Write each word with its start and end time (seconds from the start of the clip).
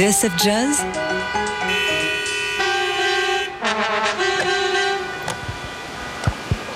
TSF 0.00 0.32
Jazz 0.42 0.76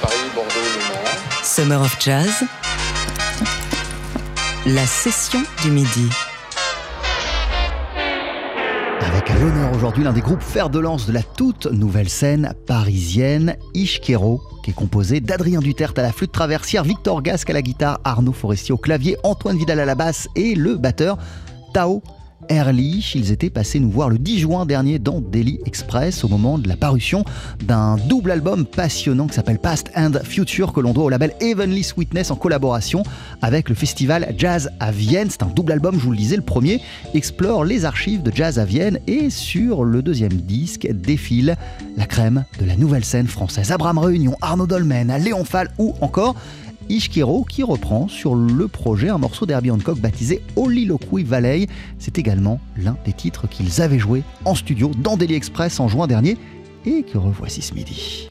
Paris, 0.03 0.15
Bordeaux, 0.35 0.51
Le 0.55 0.79
Mans. 0.93 1.43
Summer 1.43 1.81
of 1.81 1.97
Jazz 1.99 2.45
La 4.67 4.85
session 4.85 5.39
du 5.63 5.71
midi. 5.71 6.11
Avec 9.01 9.31
à 9.31 9.39
l'honneur 9.39 9.73
aujourd'hui 9.75 10.05
l'un 10.05 10.13
des 10.13 10.21
groupes 10.21 10.43
fer 10.43 10.69
de 10.69 10.79
lance 10.79 11.07
de 11.07 11.13
la 11.15 11.23
toute 11.23 11.65
nouvelle 11.65 12.11
scène 12.11 12.53
parisienne, 12.67 13.57
Ishkero, 13.73 14.43
qui 14.63 14.73
est 14.73 14.75
composé 14.75 15.21
d'Adrien 15.21 15.61
Duterte 15.61 15.99
à 15.99 16.03
la 16.03 16.13
flûte 16.13 16.33
traversière, 16.33 16.85
Victor 16.85 17.23
Gasque 17.23 17.49
à 17.49 17.55
la 17.55 17.63
guitare, 17.63 18.01
Arnaud 18.05 18.35
Forestier 18.35 18.75
au 18.75 18.79
clavier, 18.79 19.17
Antoine 19.23 19.57
Vidal 19.57 19.81
à 19.81 19.87
la 19.87 19.95
basse 19.95 20.29
et 20.37 20.55
le 20.55 20.77
batteur 20.77 21.17
Tao 21.73 22.03
Erlich. 22.49 23.15
Ils 23.15 23.33
étaient 23.33 23.51
passés 23.51 23.81
nous 23.81 23.91
voir 23.91 24.11
le 24.11 24.19
10 24.19 24.39
juin 24.39 24.67
dernier 24.67 24.99
dans 24.99 25.21
Daily 25.21 25.61
Express 25.67 26.25
au 26.25 26.29
moment 26.29 26.59
de 26.59 26.69
la 26.69 26.77
parution 26.77 27.25
d'un 27.65 27.97
double 28.09 28.31
album 28.31 28.67
passionnant 28.67 29.27
qui 29.27 29.35
s'appelle 29.35 29.59
Past 29.59 29.91
and 29.97 30.13
Future 30.25 30.73
que 30.73 30.81
l'on 30.81 30.93
doit 30.93 31.05
au 31.05 31.09
label 31.09 31.33
Heavenly 31.41 31.83
Sweetness 31.83 32.31
en 32.31 32.37
collaboration 32.37 33.03
avec 33.43 33.69
le 33.69 33.75
festival 33.75 34.35
Jazz 34.37 34.71
à 34.81 34.91
Vienne. 34.91 35.29
C'est 35.31 35.43
un 35.43 35.49
double 35.49 35.73
album, 35.73 35.99
je 35.99 36.05
vous 36.05 36.11
le 36.11 36.17
disais, 36.17 36.37
le 36.37 36.43
premier 36.43 36.81
explore 37.15 37.65
les 37.65 37.85
archives 37.85 38.23
de 38.23 38.33
Jazz 38.35 38.59
à 38.59 38.65
Vienne 38.65 38.99
et 39.07 39.31
sur 39.31 39.85
le 39.85 40.03
deuxième 40.03 40.33
disque 40.33 40.87
défile 40.91 41.57
la 41.97 42.07
crème 42.07 42.45
de 42.61 42.65
la 42.65 42.77
nouvelle 42.77 43.05
scène 43.05 43.27
française. 43.27 43.73
Abraham 43.73 43.99
Réunion, 43.99 44.37
Arnaud 44.41 44.67
Dolmen, 44.67 45.13
Léon 45.19 45.45
Fall 45.45 45.71
ou 45.79 45.95
encore 46.01 46.35
Ishkiro 46.89 47.45
qui 47.45 47.63
reprend 47.63 48.09
sur 48.09 48.35
le 48.35 48.69
projet 48.69 49.09
un 49.09 49.19
morceau 49.19 49.47
d'Herbie 49.47 49.71
Hancock 49.71 49.99
baptisé 49.99 50.43
Oliloquy 50.57 51.25
Valley. 51.25 51.67
C'est 51.99 52.19
également 52.19 52.61
l'un 52.77 52.97
des 53.05 53.13
titres 53.13 53.49
qu'ils 53.49 53.81
avaient 53.81 53.99
joué 53.99 54.23
en 54.45 54.55
studio 54.55 54.91
dans 54.99 55.17
Daily 55.17 55.35
Express 55.35 55.81
en 55.81 55.89
juin 55.89 56.07
dernier 56.07 56.37
et 56.87 57.03
que 57.03 57.19
revoici 57.19 57.63
ce 57.63 57.75
midi. 57.75 58.29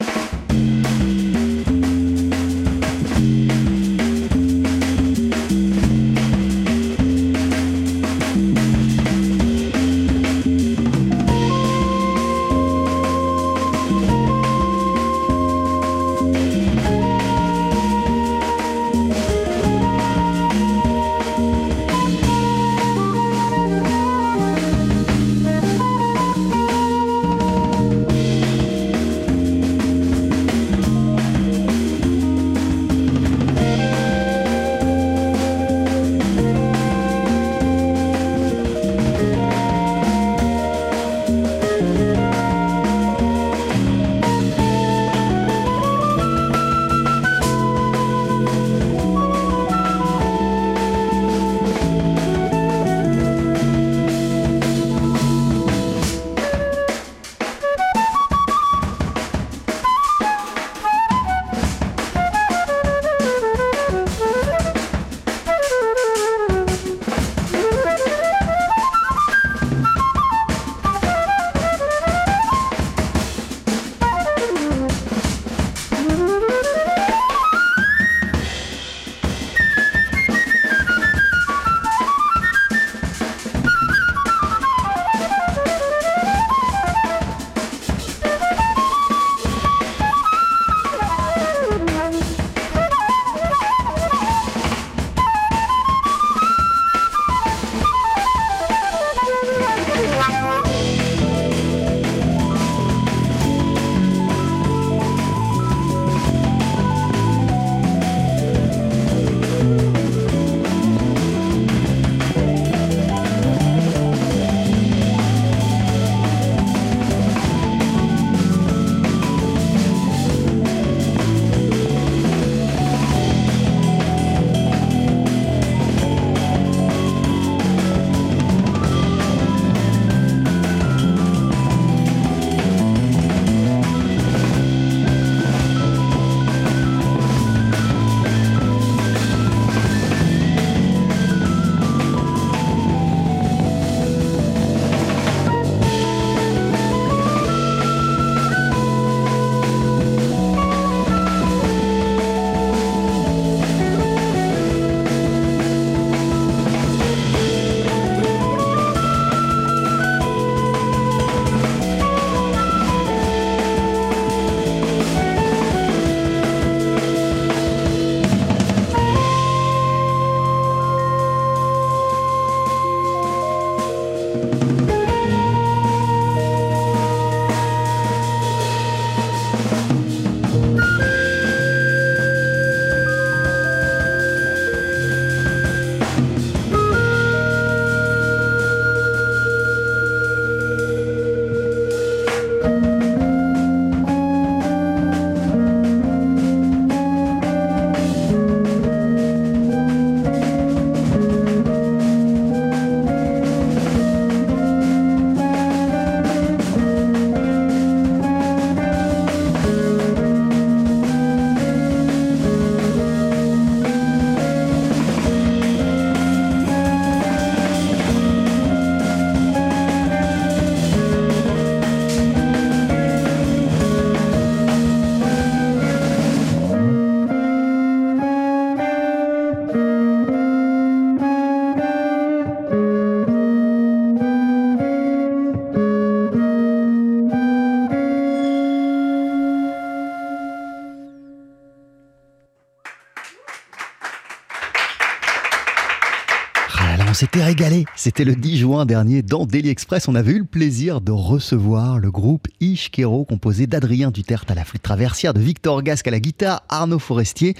On 247.14 247.16
s'était 247.16 247.44
régalé. 247.44 247.84
C'était 247.94 248.24
le 248.24 248.34
10 248.34 248.56
juin 248.56 248.86
dernier 248.86 249.22
dans 249.22 249.46
Daily 249.46 249.68
Express. 249.68 250.08
On 250.08 250.16
avait 250.16 250.32
eu 250.32 250.40
le 250.40 250.44
plaisir 250.44 251.00
de 251.00 251.12
recevoir 251.12 252.00
le 252.00 252.10
groupe 252.10 252.48
Ishkero 252.58 253.24
composé 253.24 253.68
d'Adrien 253.68 254.10
Duterte 254.10 254.50
à 254.50 254.56
la 254.56 254.64
flûte 254.64 254.82
traversière, 254.82 255.32
de 255.32 255.38
Victor 255.38 255.84
Gasque 255.84 256.08
à 256.08 256.10
la 256.10 256.18
guitare, 256.18 256.64
Arnaud 256.68 256.98
Forestier 256.98 257.54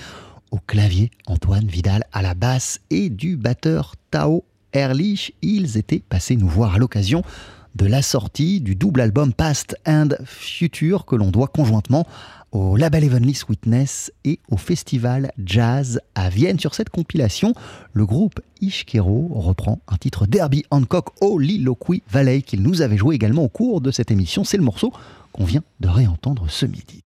au 0.51 0.59
clavier, 0.59 1.13
Antoine 1.29 1.69
Vidal 1.69 2.03
à 2.13 2.21
la 2.21 2.35
basse 2.35 2.81
et 2.91 3.11
du 3.11 3.37
batteur 3.37 3.95
Tao 4.11 4.43
Erlich. 4.73 5.35
Ils 5.41 5.79
étaient 5.79 6.03
passés 6.09 6.35
nous 6.35 6.49
voir 6.49 6.75
à 6.75 6.79
l'occasion 6.79 7.23
de 7.75 7.87
la 7.87 8.03
sortie 8.03 8.61
du 8.61 8.77
double 8.77 9.01
album 9.01 9.33
Past 9.33 9.77
and 9.87 10.11
Future 10.25 11.05
que 11.07 11.17
l'on 11.17 11.31
doit 11.31 11.49
conjointement 11.49 12.07
au 12.53 12.77
label 12.77 13.03
Heavenly 13.03 13.35
Sweetness 13.35 14.13
et 14.25 14.39
au 14.49 14.57
festival 14.57 15.33
Jazz 15.45 16.01
à 16.15 16.29
Vienne. 16.29 16.61
Sur 16.61 16.75
cette 16.75 16.89
compilation, 16.89 17.53
le 17.93 18.07
groupe 18.07 18.41
Ishkero 18.61 19.29
reprend 19.35 19.81
un 19.89 19.97
titre 19.97 20.27
Derby 20.27 20.65
Hancock 20.71 21.09
au 21.21 21.39
Liloquy 21.39 22.03
Valley 22.11 22.43
qu'il 22.43 22.63
nous 22.63 22.81
avait 22.81 22.97
joué 22.97 23.17
également 23.17 23.43
au 23.43 23.49
cours 23.49 23.81
de 23.81 23.91
cette 23.91 24.13
émission. 24.13 24.45
C'est 24.45 24.57
le 24.57 24.63
morceau 24.63 24.93
qu'on 25.33 25.45
vient 25.45 25.65
de 25.81 25.89
réentendre 25.89 26.47
ce 26.49 26.67
midi. 26.67 27.03